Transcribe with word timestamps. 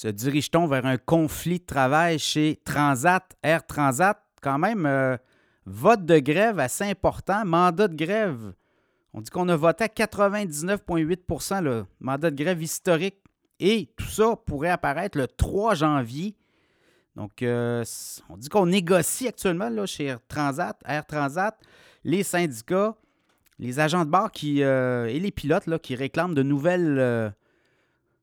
se 0.00 0.08
dirige-t-on 0.08 0.66
vers 0.66 0.86
un 0.86 0.96
conflit 0.96 1.58
de 1.58 1.66
travail 1.66 2.18
chez 2.18 2.58
Transat, 2.64 3.36
Air 3.42 3.66
Transat? 3.66 4.16
Quand 4.40 4.58
même, 4.58 4.86
euh, 4.86 5.18
vote 5.66 6.06
de 6.06 6.18
grève 6.20 6.58
assez 6.58 6.84
important, 6.84 7.44
mandat 7.44 7.86
de 7.86 7.96
grève. 7.96 8.54
On 9.12 9.20
dit 9.20 9.28
qu'on 9.28 9.46
a 9.50 9.56
voté 9.56 9.84
à 9.84 9.88
99,8% 9.88 11.60
le 11.60 11.84
mandat 12.00 12.30
de 12.30 12.42
grève 12.42 12.62
historique. 12.62 13.18
Et 13.58 13.92
tout 13.94 14.06
ça 14.06 14.36
pourrait 14.36 14.70
apparaître 14.70 15.18
le 15.18 15.26
3 15.26 15.74
janvier. 15.74 16.34
Donc, 17.14 17.42
euh, 17.42 17.84
on 18.30 18.38
dit 18.38 18.48
qu'on 18.48 18.64
négocie 18.64 19.28
actuellement 19.28 19.68
là, 19.68 19.84
chez 19.84 20.16
Transat, 20.28 20.80
Air 20.86 21.04
Transat, 21.04 21.60
les 22.04 22.22
syndicats, 22.22 22.96
les 23.58 23.80
agents 23.80 24.06
de 24.06 24.10
bord 24.10 24.32
qui, 24.32 24.62
euh, 24.62 25.04
et 25.08 25.20
les 25.20 25.30
pilotes 25.30 25.68
qui 25.82 25.94
réclament 25.94 26.34
de 26.34 26.42
nouvelles 26.42 27.34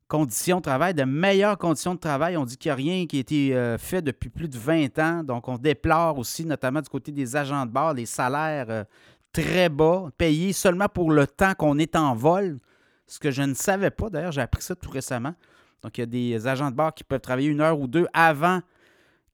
conditions 0.07 0.57
de 0.57 0.63
travail, 0.63 0.93
de 0.93 1.03
meilleures 1.03 1.57
conditions 1.57 1.95
de 1.95 1.99
travail. 1.99 2.37
On 2.37 2.45
dit 2.45 2.57
qu'il 2.57 2.69
n'y 2.69 2.73
a 2.73 2.75
rien 2.75 3.05
qui 3.05 3.17
a 3.17 3.19
été 3.19 3.55
euh, 3.55 3.77
fait 3.77 4.01
depuis 4.01 4.29
plus 4.29 4.47
de 4.47 4.57
20 4.57 4.99
ans. 4.99 5.23
Donc, 5.23 5.47
on 5.47 5.57
déplore 5.57 6.17
aussi, 6.17 6.45
notamment 6.45 6.81
du 6.81 6.89
côté 6.89 7.11
des 7.11 7.35
agents 7.35 7.65
de 7.65 7.71
bord, 7.71 7.93
les 7.93 8.05
salaires 8.05 8.67
euh, 8.69 8.83
très 9.33 9.69
bas, 9.69 10.09
payés 10.17 10.53
seulement 10.53 10.87
pour 10.87 11.11
le 11.11 11.27
temps 11.27 11.53
qu'on 11.53 11.77
est 11.77 11.95
en 11.95 12.15
vol. 12.15 12.59
Ce 13.05 13.19
que 13.19 13.31
je 13.31 13.41
ne 13.41 13.53
savais 13.53 13.91
pas, 13.91 14.09
d'ailleurs, 14.09 14.31
j'ai 14.31 14.41
appris 14.41 14.61
ça 14.61 14.75
tout 14.75 14.89
récemment. 14.89 15.33
Donc, 15.81 15.97
il 15.97 16.01
y 16.01 16.03
a 16.03 16.07
des 16.07 16.47
agents 16.47 16.71
de 16.71 16.75
bord 16.75 16.93
qui 16.93 17.03
peuvent 17.03 17.21
travailler 17.21 17.49
une 17.49 17.61
heure 17.61 17.79
ou 17.79 17.87
deux 17.87 18.07
avant 18.13 18.61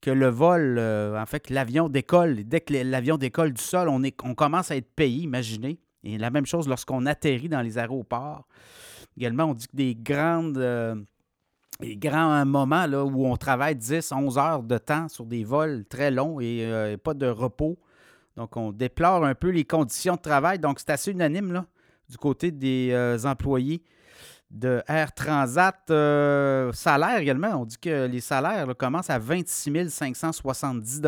que 0.00 0.10
le 0.10 0.28
vol, 0.28 0.76
euh, 0.78 1.20
en 1.20 1.26
fait, 1.26 1.50
l'avion 1.50 1.88
décolle. 1.88 2.44
Dès 2.44 2.60
que 2.60 2.74
l'avion 2.74 3.16
décolle 3.16 3.52
du 3.52 3.62
sol, 3.62 3.88
on 3.88 4.34
commence 4.34 4.70
à 4.70 4.76
être 4.76 4.92
payé, 4.94 5.22
imaginez. 5.22 5.78
Et 6.04 6.18
la 6.18 6.30
même 6.30 6.44
chose 6.44 6.68
lorsqu'on 6.68 7.06
atterrit 7.06 7.48
dans 7.48 7.62
les 7.62 7.78
aéroports. 7.78 8.46
Également, 9.16 9.44
on 9.44 9.54
dit 9.54 9.66
que 9.66 9.76
des 9.76 9.94
grandes. 9.94 10.58
Euh, 10.58 10.94
grands 11.82 12.44
moments 12.46 12.86
là, 12.86 13.04
où 13.04 13.26
on 13.26 13.36
travaille 13.36 13.74
10, 13.74 14.12
11 14.12 14.38
heures 14.38 14.62
de 14.62 14.78
temps 14.78 15.08
sur 15.08 15.26
des 15.26 15.42
vols 15.42 15.84
très 15.84 16.10
longs 16.10 16.38
et 16.40 16.64
euh, 16.64 16.96
pas 16.96 17.14
de 17.14 17.26
repos. 17.26 17.76
Donc, 18.36 18.56
on 18.56 18.72
déplore 18.72 19.24
un 19.24 19.34
peu 19.34 19.50
les 19.50 19.64
conditions 19.64 20.14
de 20.14 20.20
travail. 20.20 20.58
Donc, 20.58 20.78
c'est 20.78 20.90
assez 20.90 21.10
unanime 21.10 21.52
là, 21.52 21.66
du 22.08 22.16
côté 22.16 22.50
des 22.52 22.90
euh, 22.92 23.18
employés 23.24 23.82
de 24.50 24.82
Air 24.86 25.12
Transat. 25.12 25.82
salaire 26.72 27.18
également, 27.18 27.60
on 27.60 27.64
dit 27.64 27.78
que 27.78 28.06
les 28.06 28.20
salaires 28.20 28.68
commencent 28.76 29.10
à 29.10 29.18
26 29.18 29.88
570 29.90 31.00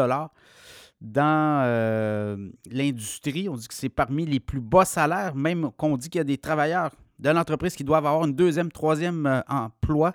dans 1.00 2.52
l'industrie. 2.70 3.48
On 3.48 3.55
dit 3.55 3.69
que 3.69 3.75
c'est 3.75 3.89
parmi 3.89 4.27
les 4.27 4.41
plus 4.41 4.61
bas 4.61 4.84
salaires, 4.84 5.36
même 5.36 5.70
qu'on 5.77 5.97
dit 5.97 6.11
qu'il 6.11 6.19
y 6.19 6.23
a 6.23 6.25
des 6.25 6.39
travailleurs 6.39 6.91
de 7.19 7.31
l'entreprise 7.31 7.75
qui 7.75 7.84
doivent 7.84 8.06
avoir 8.06 8.25
une 8.25 8.34
deuxième, 8.34 8.70
troisième 8.70 9.27
euh, 9.27 9.41
emploi, 9.48 10.14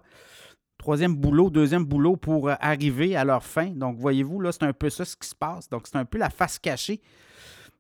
troisième 0.78 1.16
boulot, 1.16 1.50
deuxième 1.50 1.86
boulot 1.86 2.16
pour 2.16 2.50
euh, 2.50 2.56
arriver 2.60 3.16
à 3.16 3.24
leur 3.24 3.44
fin. 3.44 3.68
Donc, 3.68 3.98
voyez-vous, 3.98 4.40
là, 4.40 4.52
c'est 4.52 4.64
un 4.64 4.74
peu 4.74 4.90
ça 4.90 5.06
ce 5.06 5.16
qui 5.16 5.28
se 5.28 5.36
passe. 5.36 5.70
Donc, 5.70 5.88
c'est 5.88 5.98
un 5.98 6.06
peu 6.06 6.18
la 6.18 6.30
face 6.30 6.60
cachée 6.60 7.02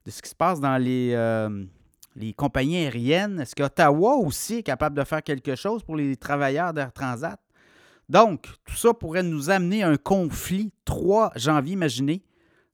de 0.06 0.12
ce 0.12 0.22
qui 0.22 0.30
se 0.30 0.36
passe 0.36 0.60
dans 0.60 0.78
les, 0.78 1.12
euh, 1.14 1.66
les 2.16 2.34
compagnies 2.34 2.78
aériennes. 2.78 3.40
Est-ce 3.40 3.56
qu'Ottawa 3.56 4.16
aussi 4.16 4.56
est 4.56 4.64
capable 4.64 4.98
de 4.98 5.04
faire 5.04 5.24
quelque 5.24 5.56
chose 5.56 5.84
pour 5.84 5.96
les 5.96 6.16
travailleurs 6.16 6.74
d'Air 6.74 6.92
Transat? 6.92 7.40
Donc, 8.10 8.48
tout 8.66 8.76
ça 8.76 8.94
pourrait 8.94 9.24
nous 9.24 9.50
amener 9.50 9.84
à 9.84 9.90
un 9.90 9.98
conflit 9.98 10.74
3 10.86 11.32
janvier, 11.36 11.74
imaginez. 11.74 12.24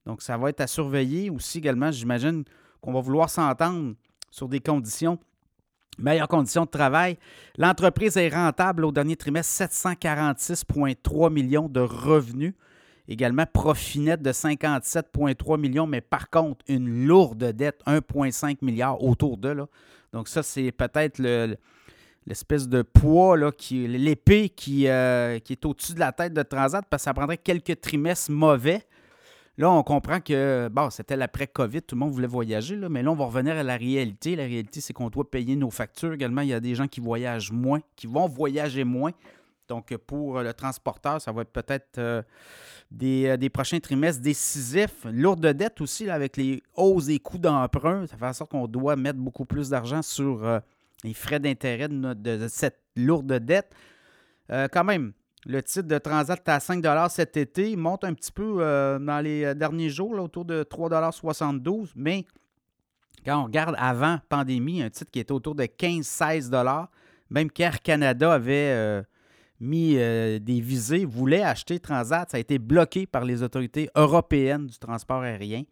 Donc, 0.05 0.21
ça 0.21 0.37
va 0.37 0.49
être 0.49 0.61
à 0.61 0.67
surveiller 0.67 1.29
aussi 1.29 1.57
également. 1.59 1.91
J'imagine 1.91 2.43
qu'on 2.81 2.93
va 2.93 3.01
vouloir 3.01 3.29
s'entendre 3.29 3.93
sur 4.31 4.47
des 4.47 4.59
conditions 4.59 5.19
Meilleures 5.97 6.27
conditions 6.27 6.65
de 6.65 6.69
travail. 6.69 7.17
L'entreprise 7.57 8.17
est 8.17 8.29
rentable 8.29 8.85
au 8.85 8.91
dernier 8.91 9.15
trimestre, 9.15 9.65
746,3 9.65 11.31
millions 11.31 11.67
de 11.67 11.79
revenus. 11.79 12.53
Également, 13.07 13.45
profit 13.45 14.01
net 14.01 14.21
de 14.21 14.31
57,3 14.31 15.59
millions, 15.59 15.87
mais 15.87 16.01
par 16.01 16.29
contre, 16.29 16.63
une 16.67 17.07
lourde 17.07 17.51
dette, 17.53 17.81
1,5 17.87 18.57
milliard 18.61 19.01
autour 19.01 19.37
de. 19.37 19.49
Là. 19.49 19.67
Donc, 20.11 20.27
ça, 20.27 20.43
c'est 20.43 20.71
peut-être 20.71 21.19
l'espèce 22.25 22.67
de 22.67 22.81
poids, 22.81 23.37
là, 23.37 23.51
qui, 23.51 23.87
l'épée 23.87 24.51
euh, 24.87 25.39
qui 25.39 25.53
est 25.53 25.65
au-dessus 25.65 25.93
de 25.93 25.99
la 25.99 26.11
tête 26.11 26.33
de 26.33 26.43
Transat, 26.43 26.85
parce 26.89 27.03
que 27.03 27.05
ça 27.05 27.13
prendrait 27.13 27.37
quelques 27.37 27.79
trimestres 27.79 28.29
mauvais 28.29 28.83
Là, 29.59 29.71
on 29.71 29.81
comprend 29.81 30.19
que, 30.19 30.69
bon, 30.71 30.91
c'était 30.91 31.15
l'après-COVID, 31.15 31.81
tout 31.81 31.95
le 31.95 31.99
monde 31.99 32.11
voulait 32.11 32.27
voyager, 32.27 32.75
là, 32.75 32.89
mais 32.89 33.01
là, 33.01 33.11
on 33.11 33.15
va 33.15 33.25
revenir 33.25 33.55
à 33.55 33.63
la 33.63 33.75
réalité. 33.75 34.35
La 34.35 34.43
réalité, 34.43 34.81
c'est 34.81 34.93
qu'on 34.93 35.09
doit 35.09 35.29
payer 35.29 35.55
nos 35.55 35.71
factures 35.71 36.13
également. 36.13 36.41
Il 36.41 36.49
y 36.49 36.53
a 36.53 36.59
des 36.59 36.75
gens 36.75 36.87
qui 36.87 36.99
voyagent 36.99 37.51
moins, 37.51 37.79
qui 37.95 38.05
vont 38.05 38.27
voyager 38.27 38.83
moins. 38.83 39.13
Donc, 39.67 39.95
pour 39.97 40.41
le 40.41 40.53
transporteur, 40.53 41.19
ça 41.19 41.31
va 41.31 41.41
être 41.41 41.51
peut-être 41.51 41.97
euh, 41.97 42.21
euh, 43.03 43.37
des, 43.37 43.49
prochains 43.49 43.79
trimestres 43.79 44.21
décisifs. 44.21 45.05
Lourde 45.05 45.45
dette 45.47 45.81
aussi, 45.81 46.07
avec 46.09 46.37
les 46.37 46.61
hausses 46.75 47.07
des 47.07 47.19
coûts 47.19 47.39
d'emprunt. 47.39 48.05
Ça 48.05 48.15
fait 48.15 48.27
en 48.27 48.33
sorte 48.33 48.51
qu'on 48.51 48.67
doit 48.67 48.95
mettre 48.95 49.19
beaucoup 49.19 49.45
plus 49.45 49.69
d'argent 49.69 50.03
sur 50.03 50.45
euh, 50.45 50.59
les 51.03 51.15
frais 51.15 51.39
d'intérêt 51.39 51.89
de, 51.89 52.47
cette 52.47 52.79
lourde 52.95 53.33
dette. 53.33 53.73
quand 54.49 54.83
même, 54.83 55.13
le 55.47 55.63
titre 55.63 55.87
de 55.87 55.97
Transat 55.97 56.37
est 56.45 56.51
à 56.51 56.59
5 56.59 56.83
cet 57.09 57.37
été. 57.37 57.75
Monte 57.77 58.03
un 58.03 58.13
petit 58.13 58.33
peu 58.33 58.57
euh, 58.59 58.99
dans 58.99 59.21
les 59.21 59.45
euh, 59.45 59.53
derniers 59.53 59.89
jours, 59.89 60.11
autour 60.19 60.43
de 60.43 60.63
3,72 60.63 61.91
Mais 61.95 62.25
quand 63.25 63.39
on 63.41 63.45
regarde 63.45 63.75
avant 63.77 64.19
pandémie, 64.27 64.83
un 64.83 64.89
titre 64.89 65.09
qui 65.09 65.19
était 65.19 65.31
autour 65.31 65.55
de 65.55 65.63
15-16 65.63 66.87
même 67.29 67.49
qu'Air 67.49 67.81
Canada 67.81 68.33
avait 68.33 68.71
euh, 68.71 69.03
mis 69.59 69.95
des 69.95 70.61
visées, 70.61 71.03
voulait 71.03 71.43
acheter 71.43 71.79
Transat, 71.79 72.29
ça 72.29 72.37
a 72.37 72.39
été 72.39 72.57
bloqué 72.59 73.05
par 73.05 73.25
les 73.25 73.41
autorités 73.41 73.89
européennes 73.95 74.67
du 74.67 74.77
transport 74.77 75.21
aérien. 75.21 75.63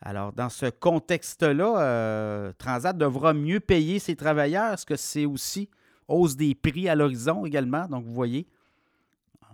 Alors, 0.00 0.32
dans 0.32 0.48
ce 0.48 0.66
contexte-là, 0.66 2.52
Transat 2.56 2.96
devra 2.96 3.34
mieux 3.34 3.60
payer 3.60 3.98
ses 3.98 4.16
travailleurs. 4.16 4.74
Est-ce 4.74 4.86
que 4.86 4.96
c'est 4.96 5.26
aussi 5.26 5.68
hausse 6.06 6.36
des 6.36 6.54
prix 6.54 6.88
à 6.88 6.94
l'horizon 6.94 7.44
également? 7.44 7.86
Donc, 7.86 8.04
vous 8.04 8.14
voyez, 8.14 8.46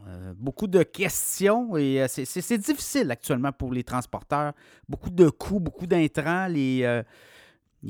euh, 0.07 0.35
beaucoup 0.37 0.67
de 0.67 0.83
questions 0.83 1.77
et 1.79 2.03
euh, 2.03 2.07
c'est 2.09 2.59
difficile 2.59 3.11
actuellement 3.11 3.53
pour 3.53 3.73
les 3.73 3.85
transporteurs. 3.85 4.53
Beaucoup 4.89 5.09
de 5.09 5.31
coûts, 5.31 5.61
beaucoup 5.61 5.87
d'intrants. 5.87 6.47
Les, 6.47 6.81
euh, 6.83 7.03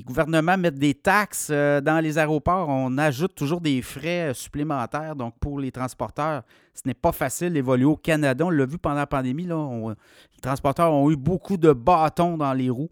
gouvernements 0.04 0.56
mettent 0.56 0.78
des 0.78 0.94
taxes 0.94 1.50
dans 1.50 2.02
les 2.02 2.18
aéroports. 2.18 2.68
On 2.68 2.98
ajoute 2.98 3.34
toujours 3.34 3.60
des 3.60 3.80
frais 3.82 4.32
supplémentaires. 4.34 5.16
Donc, 5.16 5.34
pour 5.40 5.58
les 5.58 5.72
transporteurs, 5.72 6.42
ce 6.72 6.82
n'est 6.86 6.94
pas 6.94 7.12
facile 7.12 7.52
d'évoluer 7.52 7.84
au 7.84 7.96
Canada. 7.96 8.44
On 8.44 8.50
l'a 8.50 8.66
vu 8.66 8.78
pendant 8.78 8.96
la 8.96 9.06
pandémie. 9.06 9.46
Là, 9.46 9.94
les 10.34 10.40
transporteurs 10.40 10.92
ont 10.92 11.10
eu 11.10 11.16
beaucoup 11.16 11.56
de 11.56 11.72
bâtons 11.72 12.36
dans 12.36 12.52
les 12.52 12.70
roues 12.70 12.90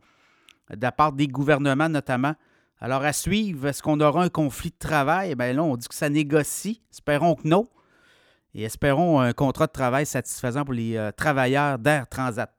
de 0.71 0.81
la 0.81 0.93
part 0.93 1.13
des 1.13 1.27
gouvernements 1.27 1.89
notamment. 1.89 2.35
Alors, 2.81 3.03
à 3.03 3.13
suivre, 3.13 3.67
est-ce 3.69 3.83
qu'on 3.83 4.01
aura 4.01 4.23
un 4.25 4.29
conflit 4.29 4.71
de 4.71 4.79
travail? 4.79 5.35
Bien 5.35 5.53
là, 5.53 5.63
on 5.63 5.77
dit 5.77 5.89
que 5.89 5.95
ça 5.95 6.09
négocie. 6.09 6.83
Espérons 6.91 7.35
que 7.35 7.47
non 7.47 7.69
et 8.55 8.63
espérons 8.65 9.21
un 9.21 9.33
contrat 9.33 9.67
de 9.67 9.73
travail 9.73 10.07
satisfaisant 10.07 10.65
pour 10.65 10.75
les 10.75 10.97
euh, 10.97 11.11
travailleurs 11.13 11.79
d'Air 11.79 12.09
Transat. 12.09 12.51